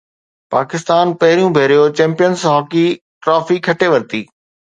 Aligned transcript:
پاڪستان 0.53 1.05
پهريون 1.19 1.49
ڀيرو 1.57 1.81
Champions 1.99 2.39
Hockey 2.51 2.85
Trophy 3.23 3.57
کٽي 3.67 3.87
ورتي 3.93 4.21